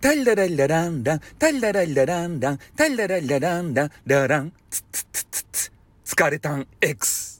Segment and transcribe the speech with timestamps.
[0.00, 7.35] タラララランラン、タラララランラン、タラララランラン、ララン、ツッツッツッツッツ、疲れたん X。